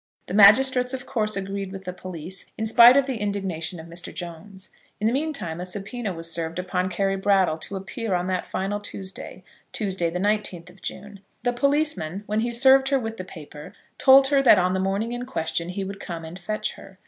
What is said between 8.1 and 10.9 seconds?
on that final Tuesday, Tuesday the nineteenth of